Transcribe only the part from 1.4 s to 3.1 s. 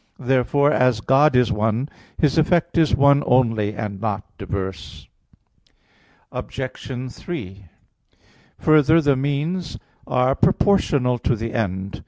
one, His effect is